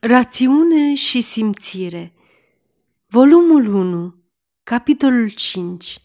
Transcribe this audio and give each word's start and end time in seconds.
Rațiune 0.00 0.94
și 0.94 1.20
simțire 1.20 2.12
Volumul 3.06 3.74
1 3.74 4.14
Capitolul 4.62 5.28
5 5.28 5.98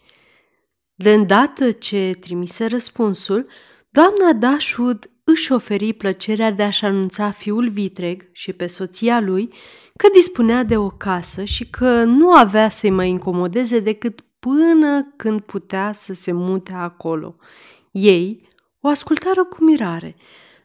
De 0.95 1.13
îndată 1.13 1.71
ce 1.71 2.11
trimise 2.19 2.65
răspunsul, 2.65 3.47
doamna 3.89 4.33
Dashwood 4.33 5.09
își 5.23 5.51
oferi 5.51 5.93
plăcerea 5.93 6.51
de 6.51 6.63
a-și 6.63 6.85
anunța 6.85 7.31
fiul 7.31 7.69
vitreg 7.69 8.29
și 8.31 8.53
pe 8.53 8.67
soția 8.67 9.19
lui 9.19 9.53
că 9.97 10.07
dispunea 10.13 10.63
de 10.63 10.77
o 10.77 10.89
casă 10.89 11.43
și 11.43 11.69
că 11.69 12.03
nu 12.03 12.31
avea 12.31 12.69
să-i 12.69 12.89
mai 12.89 13.09
incomodeze 13.09 13.79
decât 13.79 14.25
până 14.39 15.13
când 15.15 15.41
putea 15.41 15.91
să 15.91 16.13
se 16.13 16.31
mute 16.31 16.73
acolo. 16.73 17.35
Ei 17.91 18.47
o 18.79 18.87
ascultară 18.87 19.43
cu 19.43 19.63
mirare. 19.63 20.15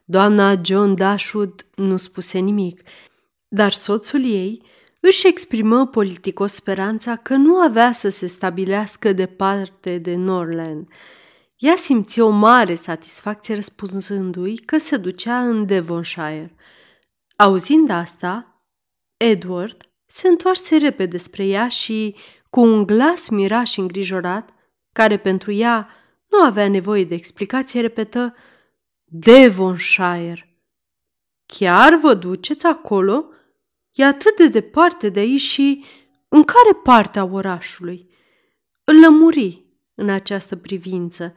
Doamna 0.04 0.60
John 0.64 0.94
Dashwood 0.94 1.66
nu 1.74 1.96
spuse 1.96 2.38
nimic, 2.38 2.80
dar 3.48 3.72
soțul 3.72 4.24
ei 4.24 4.62
își 5.00 5.26
exprimă 5.26 5.86
politicos 5.86 6.52
speranța 6.52 7.16
că 7.16 7.34
nu 7.34 7.56
avea 7.56 7.92
să 7.92 8.08
se 8.08 8.26
stabilească 8.26 9.12
departe 9.12 9.98
de 9.98 10.14
Norland. 10.14 10.88
Ea 11.56 11.76
simți 11.76 12.20
o 12.20 12.28
mare 12.28 12.74
satisfacție 12.74 13.54
răspunzându-i 13.54 14.56
că 14.56 14.78
se 14.78 14.96
ducea 14.96 15.40
în 15.40 15.66
Devonshire. 15.66 16.54
Auzind 17.36 17.90
asta, 17.90 18.62
Edward 19.16 19.88
se 20.06 20.28
întoarse 20.28 20.76
repede 20.76 21.16
spre 21.16 21.46
ea 21.46 21.68
și, 21.68 22.16
cu 22.50 22.60
un 22.60 22.86
glas 22.86 23.28
mirat 23.28 23.66
și 23.66 23.80
îngrijorat, 23.80 24.48
care 24.92 25.18
pentru 25.18 25.52
ea 25.52 25.88
nu 26.26 26.38
avea 26.38 26.68
nevoie 26.68 27.04
de 27.04 27.14
explicație, 27.14 27.80
repetă 27.80 28.34
Devonshire. 29.04 30.62
Chiar 31.46 31.94
vă 31.94 32.14
duceți 32.14 32.66
acolo?" 32.66 33.32
E 33.94 34.04
atât 34.04 34.36
de 34.36 34.48
departe 34.48 35.08
de 35.08 35.18
aici 35.18 35.40
și 35.40 35.84
în 36.28 36.42
care 36.44 36.72
parte 36.82 37.18
a 37.18 37.24
orașului? 37.24 38.08
Îl 38.84 39.00
lămuri 39.00 39.64
în 39.94 40.08
această 40.08 40.56
privință. 40.56 41.34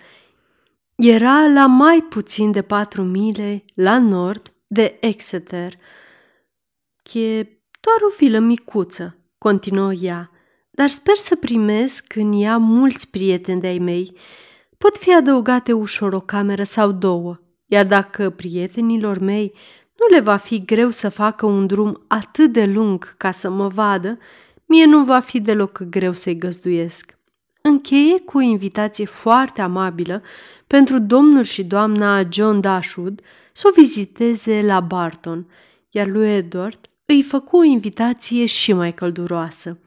Era 0.95 1.47
la 1.47 1.65
mai 1.65 2.01
puțin 2.01 2.51
de 2.51 2.61
patru 2.61 3.03
mile 3.03 3.63
la 3.73 3.99
nord 3.99 4.53
de 4.67 4.97
Exeter. 4.99 5.73
E 7.13 7.43
doar 7.81 8.01
o 8.09 8.15
vilă 8.17 8.39
micuță, 8.39 9.17
continuă 9.37 9.93
ea, 9.93 10.31
dar 10.71 10.89
sper 10.89 11.15
să 11.15 11.35
primesc 11.35 12.15
în 12.15 12.41
ea 12.41 12.57
mulți 12.57 13.09
prieteni 13.09 13.61
de-ai 13.61 13.77
mei. 13.77 14.17
Pot 14.77 14.97
fi 14.97 15.13
adăugate 15.13 15.73
ușor 15.73 16.13
o 16.13 16.19
cameră 16.19 16.63
sau 16.63 16.91
două, 16.91 17.39
iar 17.65 17.85
dacă 17.85 18.29
prietenilor 18.29 19.17
mei 19.17 19.53
nu 20.01 20.15
le 20.15 20.21
va 20.21 20.35
fi 20.37 20.65
greu 20.65 20.89
să 20.89 21.09
facă 21.09 21.45
un 21.45 21.67
drum 21.67 22.01
atât 22.07 22.51
de 22.51 22.65
lung 22.65 23.13
ca 23.17 23.31
să 23.31 23.49
mă 23.49 23.67
vadă, 23.67 24.17
mie 24.65 24.85
nu 24.85 25.03
va 25.03 25.19
fi 25.19 25.39
deloc 25.39 25.81
greu 25.81 26.13
să-i 26.13 26.37
găzduiesc. 26.37 27.17
Încheie 27.61 28.19
cu 28.19 28.37
o 28.37 28.41
invitație 28.41 29.05
foarte 29.05 29.61
amabilă 29.61 30.21
pentru 30.67 30.99
domnul 30.99 31.43
și 31.43 31.63
doamna 31.63 32.21
John 32.29 32.59
Dashwood 32.59 33.21
să 33.51 33.67
o 33.67 33.81
viziteze 33.81 34.61
la 34.61 34.79
Barton, 34.79 35.47
iar 35.89 36.07
lui 36.07 36.29
Edward 36.29 36.79
îi 37.05 37.23
făcu 37.23 37.57
o 37.57 37.63
invitație 37.63 38.45
și 38.45 38.73
mai 38.73 38.93
călduroasă. 38.93 39.77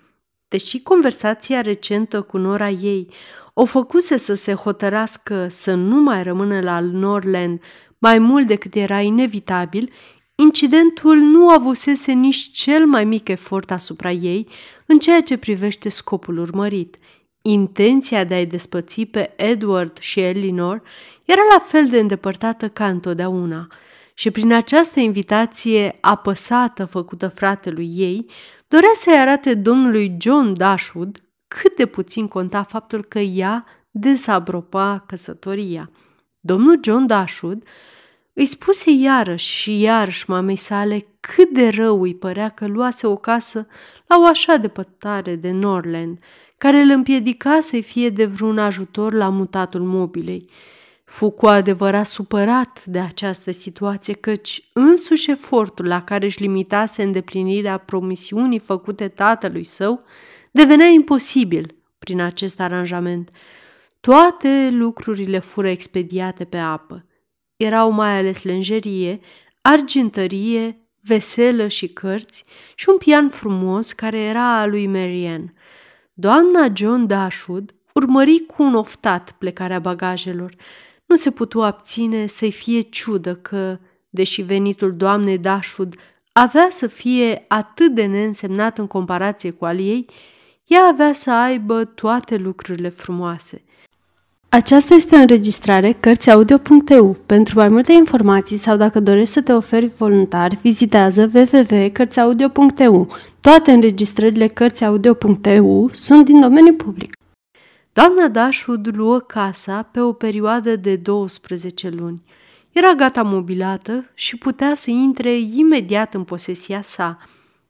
Deși 0.49 0.83
conversația 0.83 1.61
recentă 1.61 2.23
cu 2.23 2.37
nora 2.37 2.69
ei 2.69 3.09
o 3.53 3.65
făcuse 3.65 4.17
să 4.17 4.35
se 4.35 4.53
hotărască 4.53 5.47
să 5.51 5.75
nu 5.75 6.01
mai 6.01 6.23
rămână 6.23 6.61
la 6.61 6.81
Norland 6.81 7.61
mai 8.05 8.19
mult 8.19 8.47
decât 8.47 8.75
era 8.75 9.01
inevitabil, 9.01 9.93
incidentul 10.35 11.17
nu 11.17 11.49
avusese 11.49 12.13
nici 12.13 12.51
cel 12.51 12.87
mai 12.87 13.05
mic 13.05 13.29
efort 13.29 13.71
asupra 13.71 14.11
ei 14.11 14.49
în 14.87 14.99
ceea 14.99 15.23
ce 15.23 15.37
privește 15.37 15.89
scopul 15.89 16.39
urmărit. 16.39 16.97
Intenția 17.43 18.25
de 18.25 18.35
a-i 18.35 18.47
despăți 18.47 19.05
pe 19.05 19.33
Edward 19.37 19.99
și 19.99 20.21
Elinor 20.21 20.83
era 21.25 21.41
la 21.53 21.59
fel 21.59 21.87
de 21.87 21.99
îndepărtată 21.99 22.69
ca 22.69 22.89
întotdeauna 22.89 23.67
și 24.15 24.31
prin 24.31 24.53
această 24.53 25.01
invitație 25.01 25.99
apăsată 26.01 26.85
făcută 26.85 27.29
fratelui 27.29 27.91
ei, 27.95 28.27
dorea 28.69 28.93
să-i 28.95 29.19
arate 29.19 29.55
domnului 29.55 30.17
John 30.21 30.53
Dashwood 30.53 31.23
cât 31.49 31.77
de 31.77 31.87
puțin 31.87 32.29
conta 32.29 32.63
faptul 32.63 33.05
că 33.05 33.19
ea 33.19 33.65
dezapropa 33.91 35.05
căsătoria. 35.07 35.91
Domnul 36.47 36.81
John 36.83 37.07
Dashwood 37.07 37.63
îi 38.33 38.45
spuse 38.45 38.91
iarăși 38.91 39.47
și 39.47 39.81
iarăși 39.81 40.31
mamei 40.31 40.57
sale 40.57 41.07
cât 41.21 41.51
de 41.51 41.69
rău 41.69 42.03
îi 42.03 42.15
părea 42.15 42.49
că 42.49 42.67
luase 42.67 43.07
o 43.07 43.17
casă 43.17 43.67
la 44.07 44.19
o 44.19 44.25
așa 44.25 44.57
depărtare 44.57 45.35
de 45.35 45.51
Norland, 45.51 46.19
care 46.59 46.81
îl 46.81 46.91
împiedica 46.91 47.61
să-i 47.61 47.83
fie 47.83 48.11
de 48.11 48.25
vreun 48.25 48.59
ajutor 48.59 49.13
la 49.13 49.29
mutatul 49.29 49.81
mobilei. 49.81 50.51
Fu 51.05 51.31
cu 51.31 51.47
adevărat 51.47 52.07
supărat 52.07 52.85
de 52.85 52.99
această 52.99 53.51
situație, 53.51 54.15
căci 54.15 54.69
însuși 54.73 55.31
efortul 55.31 55.87
la 55.87 56.03
care 56.03 56.25
își 56.25 56.41
limitase 56.41 57.03
îndeplinirea 57.03 57.79
promisiunii 57.79 58.59
făcute 58.59 59.09
tatălui 59.09 59.65
său 59.65 60.05
devenea 60.51 60.87
imposibil 60.87 61.75
prin 61.99 62.21
acest 62.21 62.61
aranjament. 62.61 63.31
Toate 64.05 64.69
lucrurile 64.73 65.39
fură 65.39 65.69
expediate 65.69 66.45
pe 66.45 66.57
apă. 66.57 67.07
Erau 67.57 67.91
mai 67.91 68.19
ales 68.19 68.43
lenjerie, 68.43 69.21
argintărie, 69.63 70.79
veselă 71.01 71.67
și 71.67 71.89
cărți 71.89 72.45
și 72.75 72.89
un 72.89 72.97
pian 72.97 73.29
frumos 73.29 73.93
care 73.93 74.19
era 74.19 74.59
al 74.61 74.71
lui 74.71 74.87
Marianne. 74.87 75.53
Doamna 76.13 76.67
John 76.75 77.07
Dashwood 77.07 77.75
urmări 77.93 78.39
cu 78.39 78.63
un 78.63 78.75
oftat 78.75 79.35
plecarea 79.39 79.79
bagajelor. 79.79 80.55
Nu 81.05 81.17
se 81.17 81.31
putu 81.31 81.63
abține 81.63 82.27
să-i 82.27 82.53
fie 82.53 82.81
ciudă 82.81 83.35
că, 83.35 83.79
deși 84.09 84.43
venitul 84.43 84.97
doamnei 84.97 85.39
Dashwood 85.39 85.95
avea 86.33 86.69
să 86.71 86.87
fie 86.87 87.45
atât 87.49 87.95
de 87.95 88.07
neînsemnat 88.07 88.79
în 88.79 88.87
comparație 88.87 89.51
cu 89.51 89.65
al 89.65 89.79
ei, 89.79 90.07
ea 90.67 90.83
avea 90.83 91.13
să 91.13 91.31
aibă 91.31 91.85
toate 91.85 92.37
lucrurile 92.37 92.89
frumoase– 92.89 93.65
aceasta 94.55 94.95
este 94.95 95.17
o 95.17 95.19
înregistrare 95.19 95.93
Cărțiaudio.eu. 95.93 97.17
Pentru 97.27 97.59
mai 97.59 97.69
multe 97.69 97.93
informații 97.93 98.57
sau 98.57 98.77
dacă 98.77 99.01
dorești 99.01 99.33
să 99.33 99.43
te 99.43 99.53
oferi 99.53 99.87
voluntar, 99.87 100.59
vizitează 100.63 101.31
www.cărțiaudio.eu. 101.35 103.09
Toate 103.41 103.73
înregistrările 103.73 104.47
Cărțiaudio.eu 104.47 105.91
sunt 105.93 106.25
din 106.25 106.41
domeniu 106.41 106.75
public. 106.75 107.17
Doamna 107.93 108.29
Dashwood 108.29 108.97
luă 108.97 109.19
casa 109.19 109.83
pe 109.83 110.01
o 110.01 110.13
perioadă 110.13 110.77
de 110.77 110.97
12 110.97 111.89
luni. 111.89 112.23
Era 112.73 112.93
gata 112.93 113.23
mobilată 113.23 114.11
și 114.15 114.37
putea 114.37 114.75
să 114.75 114.91
intre 114.91 115.37
imediat 115.39 116.15
în 116.15 116.23
posesia 116.25 116.83
sa– 116.83 117.19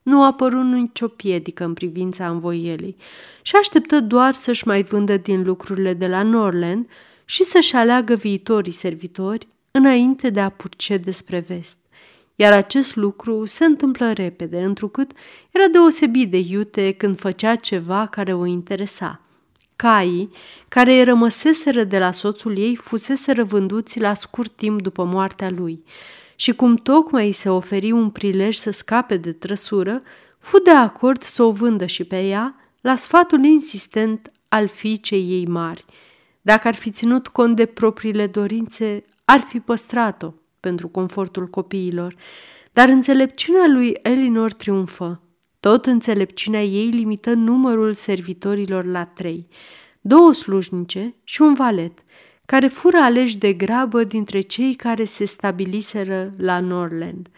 nu 0.04 0.22
a 0.22 0.26
apărut 0.26 0.64
nicio 0.64 1.08
piedică 1.08 1.64
în 1.64 1.74
privința 1.74 2.28
învoielii 2.28 2.96
și 3.42 3.56
așteptă 3.56 4.00
doar 4.00 4.34
să-și 4.34 4.66
mai 4.66 4.82
vândă 4.82 5.16
din 5.16 5.42
lucrurile 5.42 5.94
de 5.94 6.06
la 6.06 6.22
Norland 6.22 6.88
și 7.24 7.44
să-și 7.44 7.76
aleagă 7.76 8.14
viitorii 8.14 8.72
servitori 8.72 9.48
înainte 9.70 10.30
de 10.30 10.40
a 10.40 10.48
purce 10.48 10.96
despre 10.96 11.44
vest. 11.48 11.78
Iar 12.34 12.52
acest 12.52 12.96
lucru 12.96 13.44
se 13.44 13.64
întâmplă 13.64 14.12
repede, 14.12 14.62
întrucât 14.62 15.10
era 15.50 15.66
deosebit 15.66 16.30
de 16.30 16.38
iute 16.38 16.92
când 16.92 17.18
făcea 17.18 17.54
ceva 17.54 18.06
care 18.06 18.34
o 18.34 18.46
interesa. 18.46 19.20
Caii, 19.76 20.30
care 20.68 20.92
îi 20.92 21.04
rămăseseră 21.04 21.84
de 21.84 21.98
la 21.98 22.10
soțul 22.10 22.58
ei, 22.58 22.76
fusese 22.76 23.42
vânduți 23.42 24.00
la 24.00 24.14
scurt 24.14 24.56
timp 24.56 24.82
după 24.82 25.04
moartea 25.04 25.50
lui 25.50 25.84
și 26.36 26.54
cum 26.54 26.76
tocmai 26.76 27.26
îi 27.26 27.32
se 27.32 27.48
oferi 27.48 27.90
un 27.90 28.10
prilej 28.10 28.56
să 28.56 28.70
scape 28.70 29.16
de 29.16 29.32
trăsură, 29.32 30.02
fu 30.38 30.58
de 30.58 30.70
acord 30.70 31.22
să 31.22 31.42
o 31.42 31.52
vândă 31.52 31.86
și 31.86 32.04
pe 32.04 32.26
ea 32.26 32.56
la 32.80 32.94
sfatul 32.94 33.44
insistent 33.44 34.32
al 34.48 34.68
fiicei 34.68 35.30
ei 35.30 35.46
mari. 35.46 35.84
Dacă 36.40 36.68
ar 36.68 36.74
fi 36.74 36.90
ținut 36.90 37.28
cont 37.28 37.56
de 37.56 37.66
propriile 37.66 38.26
dorințe, 38.26 39.04
ar 39.24 39.40
fi 39.40 39.60
păstrat-o 39.60 40.32
pentru 40.60 40.88
confortul 40.88 41.46
copiilor, 41.46 42.16
dar 42.72 42.88
înțelepciunea 42.88 43.66
lui 43.66 43.96
Elinor 44.02 44.52
triumfă. 44.52 45.22
Tot 45.60 45.86
înțelepciunea 45.86 46.64
ei 46.64 46.88
limită 46.88 47.32
numărul 47.32 47.92
servitorilor 47.92 48.84
la 48.84 49.04
trei, 49.04 49.48
două 50.00 50.32
slujnice 50.32 51.14
și 51.24 51.42
un 51.42 51.54
valet, 51.54 52.04
care 52.46 52.68
fură 52.68 52.96
aleși 52.96 53.36
de 53.36 53.52
grabă 53.52 54.04
dintre 54.04 54.40
cei 54.40 54.74
care 54.74 55.04
se 55.04 55.24
stabiliseră 55.24 56.30
la 56.36 56.60
Norland. 56.60 57.28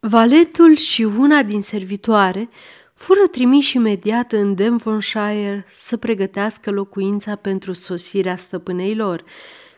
Valetul 0.00 0.76
și 0.76 1.02
una 1.02 1.42
din 1.42 1.60
servitoare 1.60 2.48
fură 2.94 3.26
trimiși 3.30 3.76
imediat 3.76 4.32
în 4.32 4.54
Devonshire 4.54 5.66
să 5.74 5.96
pregătească 5.96 6.70
locuința 6.70 7.34
pentru 7.34 7.72
sosirea 7.72 8.36
stăpânei 8.36 8.94
lor, 8.94 9.24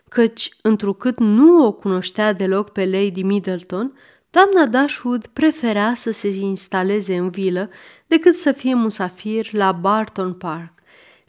căci, 0.09 0.49
întrucât 0.63 1.19
nu 1.19 1.67
o 1.67 1.73
cunoștea 1.73 2.33
deloc 2.33 2.71
pe 2.71 2.85
Lady 2.85 3.23
Middleton, 3.23 3.93
doamna 4.31 4.67
Dashwood 4.67 5.27
prefera 5.27 5.95
să 5.95 6.11
se 6.11 6.29
instaleze 6.29 7.17
în 7.17 7.31
vilă 7.31 7.71
decât 8.07 8.37
să 8.37 8.53
fie 8.53 8.75
musafir 8.75 9.53
la 9.53 9.73
Barton 9.73 10.33
Park. 10.33 10.78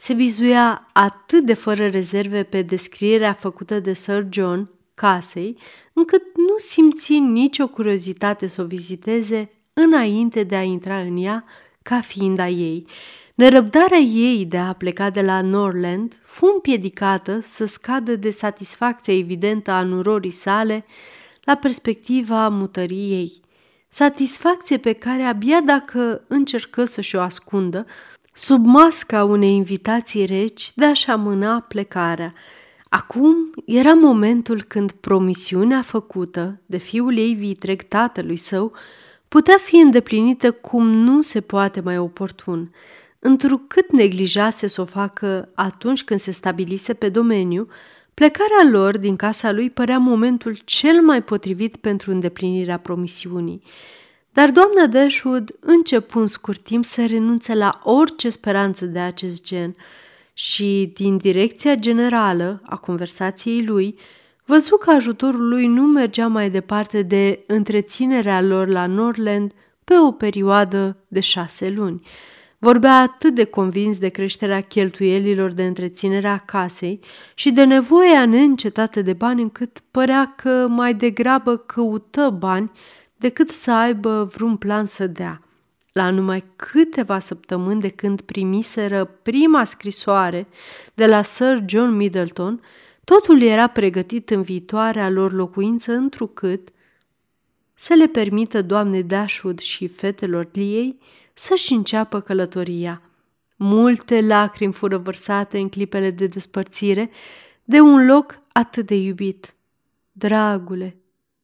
Se 0.02 0.14
bizuia 0.14 0.88
atât 0.92 1.44
de 1.44 1.54
fără 1.54 1.88
rezerve 1.88 2.42
pe 2.42 2.62
descrierea 2.62 3.32
făcută 3.32 3.80
de 3.80 3.92
Sir 3.92 4.26
John 4.30 4.70
casei, 4.94 5.58
încât 5.92 6.22
nu 6.36 6.54
simți 6.56 7.18
nicio 7.18 7.68
curiozitate 7.68 8.46
să 8.46 8.62
o 8.62 8.64
viziteze 8.64 9.50
înainte 9.72 10.42
de 10.42 10.56
a 10.56 10.62
intra 10.62 10.98
în 10.98 11.16
ea 11.16 11.44
ca 11.82 12.00
fiind 12.00 12.38
a 12.38 12.48
ei. 12.48 12.86
Nerăbdarea 13.34 13.98
ei 13.98 14.44
de 14.44 14.58
a 14.58 14.72
pleca 14.72 15.10
de 15.10 15.22
la 15.22 15.40
Norland 15.40 16.20
fu 16.22 16.46
împiedicată 16.54 17.40
să 17.42 17.64
scadă 17.64 18.16
de 18.16 18.30
satisfacția 18.30 19.14
evidentă 19.14 19.70
a 19.70 19.82
nurorii 19.82 20.30
sale 20.30 20.84
la 21.44 21.54
perspectiva 21.54 22.48
mutării 22.48 23.10
ei. 23.12 23.40
Satisfacție 23.88 24.78
pe 24.78 24.92
care 24.92 25.22
abia 25.22 25.60
dacă 25.60 26.24
încercă 26.28 26.84
să-și 26.84 27.16
o 27.16 27.20
ascundă, 27.20 27.86
sub 28.32 28.64
masca 28.64 29.24
unei 29.24 29.54
invitații 29.54 30.24
reci 30.24 30.70
de 30.74 30.84
a-și 30.84 31.10
amâna 31.10 31.60
plecarea. 31.60 32.34
Acum 32.88 33.34
era 33.66 33.94
momentul 33.94 34.62
când 34.62 34.90
promisiunea 34.90 35.82
făcută 35.82 36.60
de 36.66 36.76
fiul 36.76 37.16
ei 37.16 37.34
vitreg 37.34 37.82
tatălui 37.82 38.36
său 38.36 38.72
putea 39.28 39.56
fi 39.62 39.76
îndeplinită 39.76 40.52
cum 40.52 40.90
nu 40.90 41.20
se 41.20 41.40
poate 41.40 41.80
mai 41.80 41.98
oportun. 41.98 42.74
Întrucât 43.18 43.92
neglijase 43.92 44.66
să 44.66 44.80
o 44.80 44.84
facă 44.84 45.48
atunci 45.54 46.04
când 46.04 46.20
se 46.20 46.30
stabilise 46.30 46.94
pe 46.94 47.08
domeniu, 47.08 47.68
plecarea 48.14 48.68
lor 48.70 48.98
din 48.98 49.16
casa 49.16 49.52
lui 49.52 49.70
părea 49.70 49.98
momentul 49.98 50.58
cel 50.64 51.00
mai 51.00 51.22
potrivit 51.22 51.76
pentru 51.76 52.10
îndeplinirea 52.10 52.78
promisiunii. 52.78 53.62
Dar 54.32 54.50
doamna 54.50 54.86
Dashwood 54.86 55.50
începu 55.60 56.18
în 56.18 56.26
scurt 56.26 56.60
timp 56.60 56.84
să 56.84 57.06
renunțe 57.06 57.54
la 57.54 57.80
orice 57.84 58.28
speranță 58.28 58.86
de 58.86 58.98
acest 58.98 59.44
gen 59.44 59.74
și, 60.32 60.90
din 60.94 61.16
direcția 61.16 61.74
generală 61.74 62.60
a 62.64 62.76
conversației 62.76 63.64
lui, 63.64 63.98
văzu 64.44 64.76
că 64.76 64.90
ajutorul 64.90 65.48
lui 65.48 65.66
nu 65.66 65.82
mergea 65.82 66.26
mai 66.26 66.50
departe 66.50 67.02
de 67.02 67.44
întreținerea 67.46 68.40
lor 68.40 68.68
la 68.68 68.86
Norland 68.86 69.52
pe 69.84 69.94
o 69.98 70.10
perioadă 70.10 70.96
de 71.08 71.20
șase 71.20 71.70
luni. 71.70 72.02
Vorbea 72.58 73.00
atât 73.00 73.34
de 73.34 73.44
convins 73.44 73.98
de 73.98 74.08
creșterea 74.08 74.60
cheltuielilor 74.60 75.52
de 75.52 75.66
întreținere 75.66 76.28
a 76.28 76.38
casei 76.38 77.00
și 77.34 77.50
de 77.50 77.64
nevoia 77.64 78.26
neîncetată 78.26 79.02
de 79.02 79.12
bani 79.12 79.42
încât 79.42 79.82
părea 79.90 80.34
că 80.36 80.66
mai 80.68 80.94
degrabă 80.94 81.56
căută 81.56 82.36
bani 82.38 82.70
decât 83.20 83.50
să 83.50 83.72
aibă 83.72 84.24
vreun 84.24 84.56
plan 84.56 84.84
să 84.84 85.06
dea. 85.06 85.42
La 85.92 86.10
numai 86.10 86.44
câteva 86.56 87.18
săptămâni 87.18 87.80
de 87.80 87.88
când 87.88 88.20
primiseră 88.20 89.04
prima 89.04 89.64
scrisoare 89.64 90.46
de 90.94 91.06
la 91.06 91.22
Sir 91.22 91.62
John 91.66 91.90
Middleton, 91.90 92.60
totul 93.04 93.42
era 93.42 93.66
pregătit 93.66 94.30
în 94.30 94.42
viitoarea 94.42 95.10
lor 95.10 95.32
locuință 95.32 95.92
întrucât 95.92 96.68
să 97.74 97.94
le 97.94 98.06
permită 98.06 98.62
doamnei 98.62 99.02
Dashwood 99.02 99.58
și 99.58 99.88
fetelor 99.88 100.48
ei 100.52 100.98
să-și 101.32 101.72
înceapă 101.72 102.20
călătoria. 102.20 103.02
Multe 103.56 104.20
lacrimi 104.20 104.72
fură 104.72 104.98
vărsate 104.98 105.58
în 105.58 105.68
clipele 105.68 106.10
de 106.10 106.26
despărțire 106.26 107.10
de 107.64 107.80
un 107.80 108.06
loc 108.06 108.42
atât 108.52 108.86
de 108.86 108.94
iubit. 108.94 109.54
Dragule, 110.12 110.96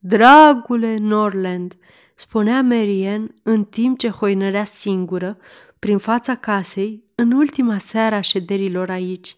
dragule 0.06 0.96
Norland, 0.96 1.76
spunea 2.14 2.62
Marian 2.62 3.34
în 3.42 3.64
timp 3.64 3.98
ce 3.98 4.08
hoinărea 4.08 4.64
singură 4.64 5.38
prin 5.78 5.98
fața 5.98 6.34
casei 6.34 7.04
în 7.14 7.32
ultima 7.32 7.78
seară 7.78 8.14
a 8.14 8.20
șederilor 8.20 8.90
aici. 8.90 9.36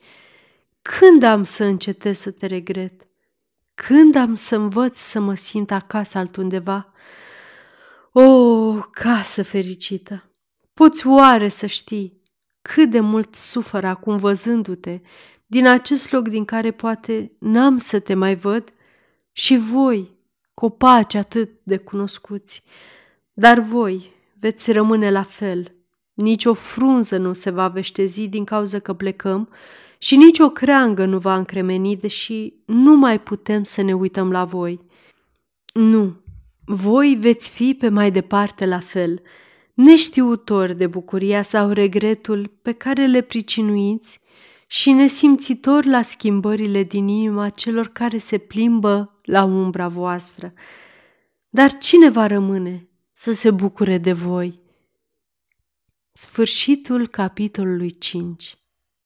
Când 0.83 1.23
am 1.23 1.43
să 1.43 1.65
încetez 1.65 2.19
să 2.19 2.31
te 2.31 2.47
regret? 2.47 3.07
Când 3.75 4.15
am 4.15 4.35
să 4.35 4.57
învăț 4.57 4.99
să 4.99 5.21
mă 5.21 5.35
simt 5.35 5.71
acasă 5.71 6.19
altundeva? 6.19 6.93
O, 8.13 8.73
casă 8.75 9.43
fericită! 9.43 10.31
Poți 10.75 11.07
oare 11.07 11.49
să 11.49 11.67
știi 11.67 12.23
cât 12.63 12.91
de 12.91 13.01
mult 13.01 13.35
sufăr 13.35 13.85
acum 13.85 14.17
văzându-te 14.17 15.01
din 15.47 15.67
acest 15.67 16.11
loc 16.13 16.29
din 16.29 16.45
care 16.45 16.71
poate 16.71 17.33
n-am 17.39 17.77
să 17.77 17.99
te 17.99 18.15
mai 18.15 18.37
văd? 18.37 18.73
Și 19.33 19.57
voi, 19.57 20.18
copaci 20.59 21.15
atât 21.15 21.51
de 21.63 21.77
cunoscuți, 21.77 22.63
dar 23.33 23.59
voi 23.61 24.13
veți 24.41 24.73
rămâne 24.73 25.11
la 25.11 25.23
fel. 25.23 25.75
Nici 26.15 26.45
o 26.45 26.55
frunză 26.55 27.17
nu 27.17 27.33
se 27.33 27.51
va 27.51 27.69
veștezi 27.69 28.27
din 28.27 28.45
cauza 28.45 28.79
că 28.79 28.93
plecăm 28.93 29.49
și 29.99 30.17
nici 30.17 30.39
o 30.39 30.51
creangă 30.51 31.05
nu 31.05 31.19
va 31.19 31.37
încremeni, 31.37 31.97
deși 31.97 32.55
nu 32.67 32.97
mai 32.97 33.21
putem 33.21 33.63
să 33.63 33.83
ne 33.83 33.93
uităm 33.93 34.31
la 34.31 34.45
voi. 34.45 34.81
Nu, 35.73 36.17
voi 36.65 37.17
veți 37.21 37.51
fi 37.51 37.75
pe 37.75 37.89
mai 37.89 38.11
departe 38.11 38.67
la 38.67 38.79
fel, 38.79 39.23
neștiutori 39.75 40.77
de 40.77 40.87
bucuria 40.87 41.43
sau 41.43 41.71
regretul 41.71 42.51
pe 42.63 42.73
care 42.73 43.07
le 43.07 43.21
pricinuiți 43.21 44.21
și 44.71 44.91
nesimțitor 44.91 45.85
la 45.85 46.03
schimbările 46.03 46.83
din 46.83 47.09
inima 47.09 47.49
celor 47.49 47.89
care 47.89 48.19
se 48.19 48.39
plimbă 48.39 49.21
la 49.23 49.45
umbra 49.45 49.89
voastră. 49.89 50.53
Dar 51.49 51.79
cine 51.79 52.11
va 52.11 52.27
rămâne 52.27 52.89
să 53.13 53.33
se 53.33 53.51
bucure 53.51 53.99
de 53.99 54.13
voi? 54.13 54.61
Sfârșitul 56.13 57.07
capitolului 57.07 57.91
5 57.91 58.59